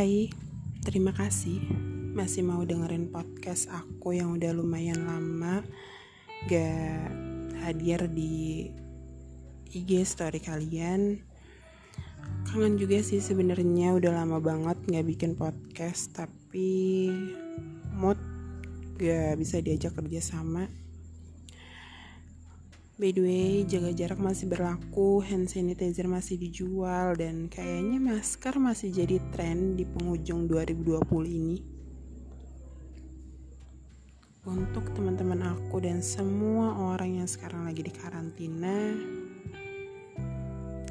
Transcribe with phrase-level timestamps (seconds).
[0.00, 0.32] Hai,
[0.80, 1.60] terima kasih
[2.16, 5.60] masih mau dengerin podcast aku yang udah lumayan lama
[6.48, 7.12] gak
[7.60, 8.72] hadir di
[9.68, 11.20] IG story kalian.
[12.48, 17.12] Kangen juga sih sebenarnya udah lama banget gak bikin podcast tapi
[17.92, 18.16] mood
[18.96, 20.64] gak bisa diajak kerja sama.
[23.00, 28.92] By the way, jaga jarak masih berlaku, hand sanitizer masih dijual, dan kayaknya masker masih
[28.92, 31.64] jadi tren di penghujung 2020 ini.
[34.44, 38.92] Untuk teman-teman aku dan semua orang yang sekarang lagi di karantina,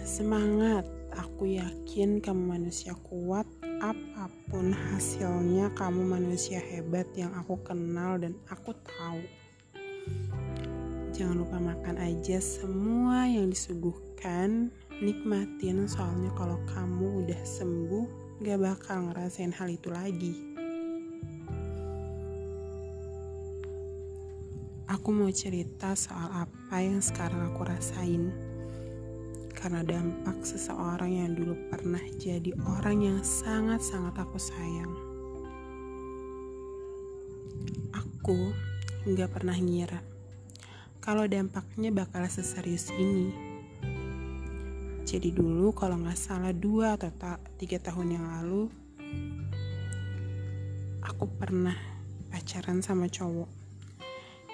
[0.00, 0.88] semangat.
[1.12, 3.44] Aku yakin kamu manusia kuat,
[3.84, 9.20] apa pun hasilnya kamu manusia hebat yang aku kenal dan aku tahu
[11.20, 14.72] jangan lupa makan aja semua yang disuguhkan.
[15.04, 18.06] Nikmatin soalnya kalau kamu udah sembuh
[18.40, 20.32] gak bakal ngerasain hal itu lagi.
[24.88, 28.32] Aku mau cerita soal apa yang sekarang aku rasain.
[29.52, 34.92] Karena dampak seseorang yang dulu pernah jadi orang yang sangat-sangat aku sayang.
[37.92, 38.56] Aku
[39.04, 40.00] nggak pernah ngira
[41.00, 43.32] kalau dampaknya bakal seserius ini.
[45.08, 48.68] Jadi dulu kalau nggak salah dua atau ta tiga tahun yang lalu,
[51.00, 51.74] aku pernah
[52.30, 53.48] pacaran sama cowok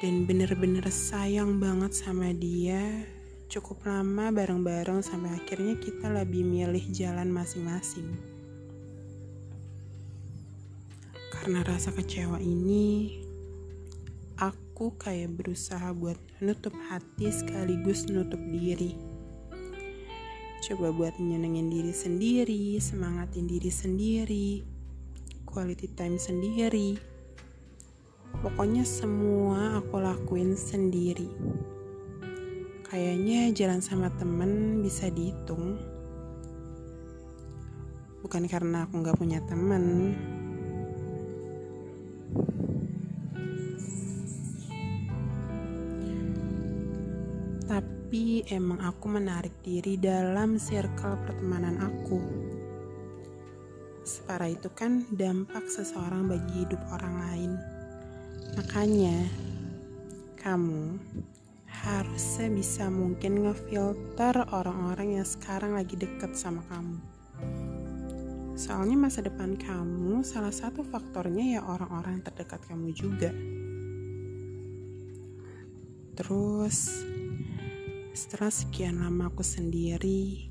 [0.00, 2.80] dan bener-bener sayang banget sama dia.
[3.46, 8.10] Cukup lama bareng-bareng sampai akhirnya kita lebih milih jalan masing-masing.
[11.30, 13.22] Karena rasa kecewa ini,
[14.76, 18.92] aku kayak berusaha buat nutup hati sekaligus nutup diri.
[20.60, 24.68] Coba buat nyenengin diri sendiri, semangatin diri sendiri,
[25.48, 26.92] quality time sendiri.
[28.44, 31.32] Pokoknya semua aku lakuin sendiri.
[32.84, 35.80] Kayaknya jalan sama temen bisa dihitung.
[38.20, 40.12] Bukan karena aku gak punya temen,
[48.06, 52.22] tapi emang aku menarik diri dalam circle pertemanan aku.
[54.06, 57.52] Separah itu kan dampak seseorang bagi hidup orang lain.
[58.54, 59.26] Makanya,
[60.38, 61.02] kamu
[61.66, 67.02] harusnya bisa mungkin ngefilter orang-orang yang sekarang lagi deket sama kamu.
[68.54, 73.34] Soalnya masa depan kamu salah satu faktornya ya orang-orang terdekat kamu juga.
[76.14, 77.02] Terus
[78.16, 80.48] setelah sekian lama aku sendiri,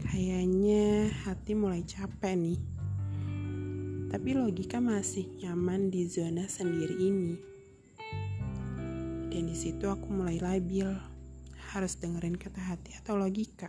[0.00, 2.56] kayaknya hati mulai capek nih.
[4.08, 7.36] Tapi logika masih nyaman di zona sendiri ini.
[9.28, 10.88] Dan di situ aku mulai labil,
[11.76, 13.68] harus dengerin kata hati atau logika.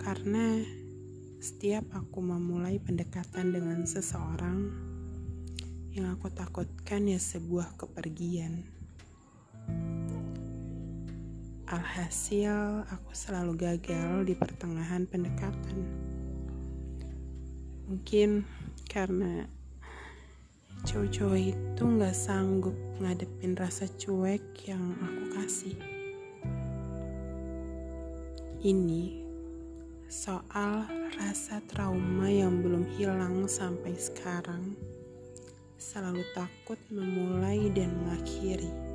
[0.00, 0.56] Karena
[1.36, 4.72] setiap aku memulai pendekatan dengan seseorang,
[5.92, 8.75] yang aku takutkan ya sebuah kepergian
[11.66, 15.82] Alhasil, aku selalu gagal di pertengahan pendekatan.
[17.90, 18.46] Mungkin
[18.86, 19.50] karena
[20.86, 25.74] cowok-cowok itu gak sanggup ngadepin rasa cuek yang aku kasih.
[28.62, 29.26] Ini
[30.06, 30.86] soal
[31.18, 34.78] rasa trauma yang belum hilang sampai sekarang.
[35.82, 38.85] Selalu takut memulai dan mengakhiri.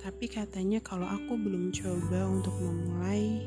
[0.00, 3.44] Tapi katanya kalau aku belum coba untuk memulai,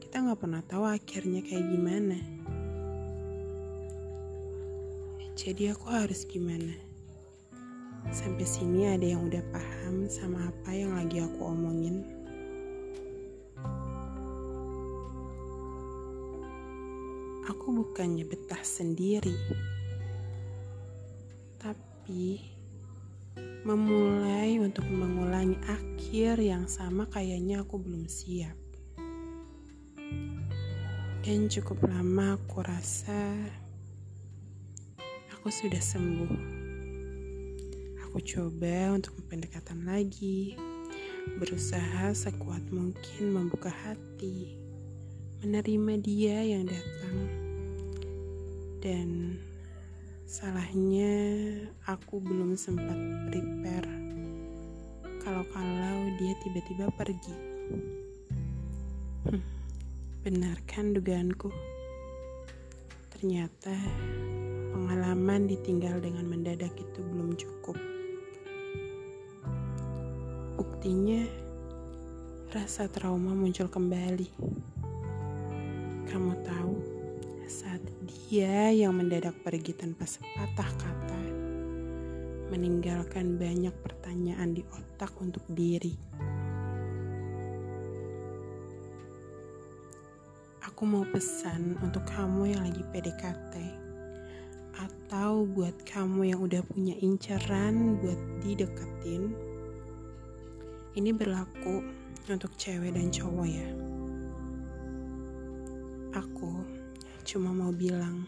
[0.00, 2.16] kita nggak pernah tahu akhirnya kayak gimana.
[5.36, 6.72] Jadi aku harus gimana?
[8.08, 12.08] Sampai sini ada yang udah paham sama apa yang lagi aku omongin.
[17.44, 19.36] Aku bukannya betah sendiri,
[21.60, 22.56] tapi
[23.66, 28.54] memulai untuk mengulangi akhir yang sama kayaknya aku belum siap.
[31.26, 33.34] Dan cukup lama aku rasa
[35.34, 36.34] aku sudah sembuh.
[38.08, 40.56] Aku coba untuk pendekatan lagi,
[41.36, 44.56] berusaha sekuat mungkin membuka hati,
[45.44, 47.16] menerima dia yang datang,
[48.80, 49.36] dan
[50.28, 51.08] Salahnya
[51.88, 53.00] aku belum sempat
[53.32, 53.88] prepare
[55.24, 57.32] kalau-kalau dia tiba-tiba pergi.
[59.24, 59.40] Hmm,
[60.20, 61.48] Benarkan dugaanku?
[63.08, 63.72] Ternyata
[64.76, 67.80] pengalaman ditinggal dengan mendadak itu belum cukup.
[70.60, 71.24] Buktinya,
[72.52, 74.28] rasa trauma muncul kembali.
[76.04, 76.97] Kamu tahu,
[77.48, 77.80] saat
[78.28, 81.22] dia yang mendadak pergi tanpa sepatah kata,
[82.52, 85.96] meninggalkan banyak pertanyaan di otak untuk diri.
[90.60, 93.54] Aku mau pesan untuk kamu yang lagi PDKT
[94.76, 99.32] atau buat kamu yang udah punya inceran buat dideketin.
[101.00, 101.80] Ini berlaku
[102.28, 103.68] untuk cewek dan cowok ya.
[106.16, 106.57] Aku
[107.28, 108.24] cuma mau bilang,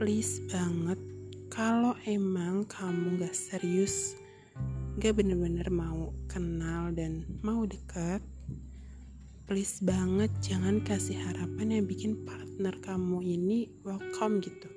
[0.00, 0.96] please banget
[1.52, 4.16] kalau emang kamu gak serius,
[4.96, 8.24] gak bener-bener mau kenal dan mau deket,
[9.44, 14.72] please banget jangan kasih harapan yang bikin partner kamu ini welcome gitu.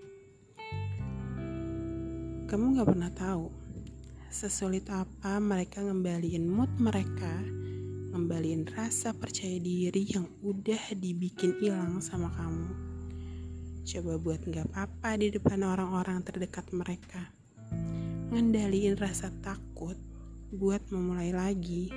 [2.52, 3.48] Kamu gak pernah tahu
[4.28, 7.48] sesulit apa mereka ngembaliin mood mereka,
[8.12, 12.89] ngembaliin rasa percaya diri yang udah dibikin hilang sama kamu
[13.90, 17.34] coba buat nggak apa-apa di depan orang-orang terdekat mereka.
[18.30, 19.98] Ngendaliin rasa takut
[20.54, 21.90] buat memulai lagi.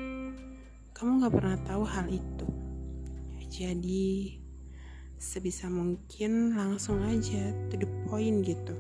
[0.97, 2.49] Kamu nggak pernah tahu hal itu.
[3.53, 4.41] Jadi
[5.21, 8.73] sebisa mungkin langsung aja to the point gitu.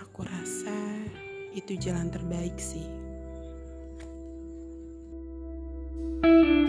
[0.00, 1.04] Aku rasa
[1.52, 2.88] itu jalan terbaik sih.
[6.20, 6.59] thank you